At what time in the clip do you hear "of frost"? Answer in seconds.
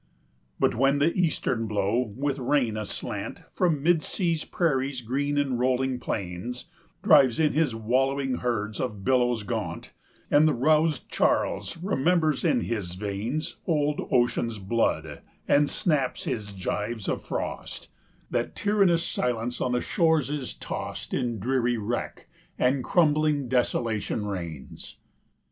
17.07-17.87